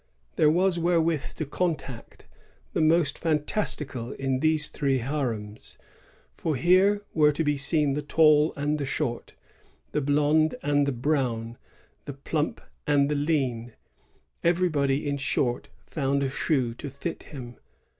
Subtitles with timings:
[0.35, 2.25] There was wherewith to content
[2.73, 5.77] the most fantastical in these three harems;
[6.33, 9.35] for here were to be seen the tall and the short,
[9.91, 11.55] the blond and the brown,
[12.05, 13.73] the plump and the lean;
[14.43, 17.57] every body, in short, found a shoe to fit him.